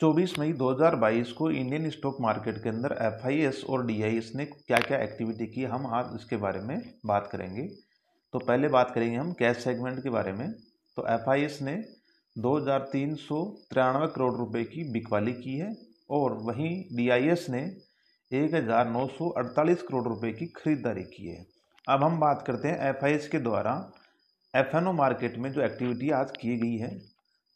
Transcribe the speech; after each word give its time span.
24 0.00 0.38
मई 0.38 0.52
2022 0.52 1.30
को 1.32 1.50
Indian 1.50 1.88
stock 1.90 2.16
market 2.20 2.56
के 2.62 2.68
अंदर 2.68 2.96
एफआईएस 3.02 3.62
और 3.68 3.84
डीआईएस 3.86 4.30
ने 4.36 4.44
क्या 4.46 4.78
क्या 4.78 4.98
एक्टिविटी 4.98 5.46
की 5.46 5.64
हम 5.64 5.86
आज 5.94 6.10
इसके 6.14 6.36
बारे 6.36 6.60
में 6.60 6.76
बात 7.06 7.28
करेंगे। 7.32 7.62
तो 8.34 8.38
पहले 8.40 8.68
बात 8.68 8.90
करेंगे 8.94 9.16
हम 9.16 9.32
कैश 9.32 9.56
सेगमेंट 9.56 10.02
के 10.02 10.10
बारे 10.10 10.32
में। 10.32 10.52
तो 10.96 11.06
एफआईएस 11.08 11.58
ने 11.62 11.74
दो 12.36 12.56
हज़ार 12.56 12.88
तीन 12.92 13.14
सौ 13.16 13.42
तिरानवे 13.70 14.06
करोड़ 14.06 14.34
रुपए 14.34 14.64
की 14.66 14.84
बिकवाली 14.92 15.32
की 15.34 15.58
है 15.58 15.74
और 16.10 16.38
वहीं 16.42 16.70
डीआईएस 16.96 17.46
ने 17.50 17.62
एक 18.30 18.54
हज़ार 18.54 18.90
नौ 18.90 19.06
सौ 19.08 19.28
अड़तालीस 19.38 19.82
करोड़ 19.82 20.06
रुपए 20.08 20.32
की 20.32 20.52
खरीदारी 20.56 21.04
की 21.08 21.28
है। 21.28 21.44
अब 21.86 22.04
हम 22.04 22.20
बात 22.20 22.44
करते 22.46 22.68
हैं 22.68 22.88
एफआईएस 22.90 23.28
के 23.28 23.38
द्वारा 23.40 23.74
एफएनओ 24.54 24.92
मार्केट 24.94 25.38
में 25.38 25.52
जो 25.52 25.62
एक्टिविटी 25.62 26.10
आज 26.12 26.30
की 26.32 26.56
गई 26.58 26.76
है। 26.78 26.96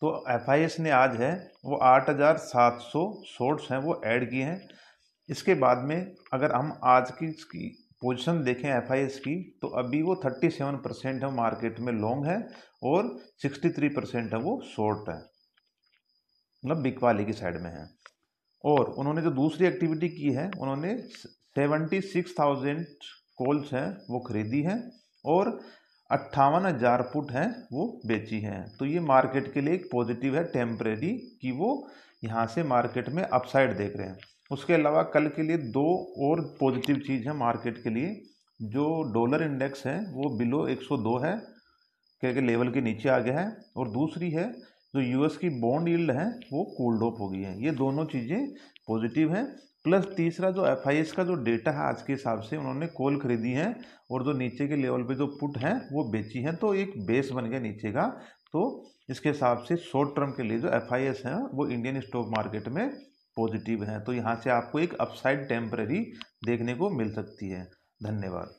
तो 0.02 0.12
एफआईएस 0.30 0.78
ने 0.80 0.90
आज 0.90 1.16
है, 1.16 1.32
वो 1.64 1.76
आठ 1.76 2.08
हज़ार 2.10 2.36
सात 2.38 2.78
सौ 2.82 3.00
शॉर्ट्स 3.28 3.70
हैं, 3.70 3.78
वो 3.78 4.00
ऐड 4.06 4.28
किए 4.30 4.42
हैं। 4.42 4.68
इसके 5.28 5.54
बाद 5.56 5.78
में 5.84 6.14
अगर 6.32 6.52
हम 6.52 6.72
आज 6.86 7.10
की 7.10 7.26
इसकी 7.28 7.68
पोजीशन 8.02 8.42
देखें 8.44 8.68
एफआईएस 8.68 9.18
की 9.18 9.34
तो 9.62 9.68
अभी 9.78 10.00
वो 10.02 10.14
थर्टी 10.24 10.50
सेवन 10.50 10.76
परसेंट 10.78 11.22
है 11.24 11.30
मार्केट 11.34 11.80
में 11.80 11.92
लॉन्ग 11.94 12.26
है 12.26 12.38
और 12.84 13.08
सिक्सटी 13.42 13.70
थ्री 13.70 13.88
परसेंट 13.90 14.32
है, 14.34 14.38
वो 14.40 14.60
शॉर्ट 14.66 15.08
है। 15.08 15.18
मतलब 16.62 16.82
बिक 16.82 17.02
वाली 17.02 17.24
की 17.24 17.32
साइड 17.32 17.60
में 17.62 17.70
है। 17.70 17.88
और 18.64 18.90
उन्होंने 18.92 19.22
जो 19.22 19.30
दूसरी 19.32 19.66
एक्टिविटी 19.66 20.08
की 20.10 20.32
है, 20.32 20.50
उन्होंने 20.60 20.96
सेवेंटी 21.08 22.00
सिक्स 22.02 22.34
थाउज़ेंड 22.38 22.84
कॉल्स 23.38 23.72
हैं, 23.74 23.88
वो 24.10 24.20
खरीदी 24.20 24.62
हैं 24.62 24.80
और 25.24 25.58
अट्ठावन 26.10 26.66
हज़ार 26.66 27.02
फुट 27.12 27.30
हैं, 27.30 27.48
वो 27.72 28.00
बेची 28.06 28.40
हैं। 28.40 28.64
तो 28.78 28.84
ये 28.84 29.00
मार्केट 29.00 29.52
के 29.52 29.60
लिए 29.60 29.74
एक 29.74 29.88
पॉजिटिव 29.92 30.36
है, 30.36 30.44
टेम्परेरी, 30.44 31.12
कि 31.42 31.50
वो 31.50 31.88
यहाँ 32.24 32.46
से 32.46 32.62
मार्केट 32.64 33.08
में 33.08 33.22
अपसाइड 33.22 33.76
देख 33.76 33.96
रहे 33.96 34.06
हैं। 34.06 34.18
उसके 34.50 34.74
अलावा 34.74 35.02
कल 35.14 35.26
के 35.28 35.42
लिए 35.42 35.56
दो 35.70 35.86
और 36.20 36.40
पॉजिटिव 36.60 36.96
चीज़ 37.06 37.28
है 37.28 37.36
मार्केट 37.36 37.82
के 37.82 37.90
लिए। 37.90 38.20
जो 38.60 38.86
डॉलर 39.12 39.42
इंडेक्स 39.42 39.86
है, 39.86 39.98
वो 40.06 40.36
बिलो 40.38 40.66
102 40.68 41.18
है 41.18 41.36
क्या 42.22 42.40
लेवल 42.40 42.70
के 42.70 42.80
नीचे 42.80 43.08
आ 43.08 43.18
गया 43.18 43.38
है। 43.40 43.56
और 43.76 43.90
दूसरी 43.90 44.30
है 44.30 44.44
जो 44.94 45.00
यूएस 45.00 45.36
की 45.36 45.48
बॉन्ड 45.60 45.88
यील्ड 45.88 46.10
है, 46.10 46.26
वो 46.52 46.64
कोल्ड 46.78 47.02
ऑफ़ 47.02 47.18
हो 47.18 47.28
गई 47.28 47.40
है। 47.40 47.64
ये 47.64 47.70
दोनों 47.70 48.04
चीज़ें 48.04 48.46
पॉजिटिव 48.88 49.34
हैं। 49.34 49.44
प्लस 49.84 50.06
तीसरा 50.16 50.50
जो 50.50 50.66
एफआईएस 50.66 51.12
का 51.12 51.24
जो 51.24 51.34
डेटा 51.34 51.70
है, 51.70 51.78
आज 51.78 52.02
के 52.02 52.12
हिसाब 52.12 52.40
से 52.40 52.56
उन्होंने 52.56 52.86
कोल 52.86 53.18
खरीदी 53.20 53.52
है 53.52 53.74
और 54.10 54.24
जो 54.24 54.32
नीचे 54.32 54.68
के 54.68 54.76
लेवल 54.76 55.02
पे 55.02 55.14
जो 55.14 55.26
पुट 55.26 55.58
हैं, 55.58 55.74
वो 55.92 56.04
बेची 56.10 56.42
हैं। 56.42 56.56
तो 56.56 56.74
एक 56.74 56.92
बेस 57.06 57.30
बन 57.30 57.50
गया 57.50 57.60
नीचे 57.60 57.92
का। 57.92 58.06
तो 58.52 58.90
इसके 59.10 59.28
हिसाब 59.28 59.58
से 59.58 59.76
शॉर्ट 59.76 60.16
टर्म 60.16 60.30
के 60.30 60.42
लिए 60.42 60.58
जो 60.58 60.68
एफआईएस 60.68 61.22
है, 61.26 61.34
वो 61.44 61.68
इंडियन 61.68 62.00
स्टॉक 62.00 62.28
मार्केट 62.28 62.68
में 62.68 62.88
पॉजिटिव 63.36 63.84
हैं। 63.84 64.02
तो 64.04 64.12
यहाँ 64.12 64.34
से 64.44 64.50
आपको 64.50 64.78
एक 64.78 64.94
अपसाइड 64.94 65.48
टेम्पररी 65.48 66.00
देखने 66.44 66.74
को 66.74 66.90
मिल 66.90 67.12
सकती 67.14 67.48
है। 67.48 67.64
धन्यवाद। 68.00 68.54